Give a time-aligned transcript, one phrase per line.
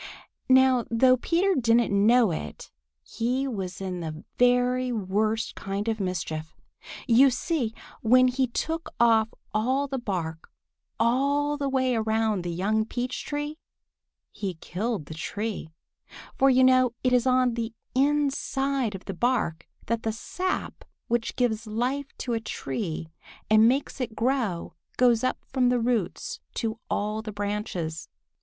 [0.49, 2.71] Now though Peter didn't know it,
[3.03, 6.55] he was in the very worst kind of mischief.
[7.05, 10.49] You see, when he took off all the bark
[10.99, 13.59] all the way around the young peach tree
[14.31, 15.69] he killed the tree,
[16.35, 21.35] for you know it is on the inside of the bark that the sap which
[21.35, 23.11] gives life to a tree
[23.51, 28.09] and makes it grow goes up from the roots to all the branches.